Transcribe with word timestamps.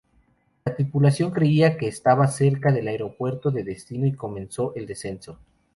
La 0.65 0.73
tripulación 0.75 1.29
creía 1.29 1.77
que 1.77 1.87
estaban 1.87 2.27
cerca 2.31 2.71
del 2.71 2.87
aeropuerto 2.87 3.51
de 3.51 3.63
destino 3.63 4.07
y 4.07 4.15
comenzó 4.15 4.73
el 4.75 4.87
descenso. 4.87 5.37